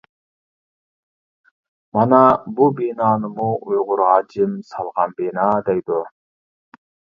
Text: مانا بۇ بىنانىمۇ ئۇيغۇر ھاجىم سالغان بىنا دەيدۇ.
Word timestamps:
مانا 1.97 2.21
بۇ 2.61 2.71
بىنانىمۇ 2.81 3.51
ئۇيغۇر 3.69 4.03
ھاجىم 4.07 4.59
سالغان 4.73 5.17
بىنا 5.23 5.47
دەيدۇ. 5.71 6.03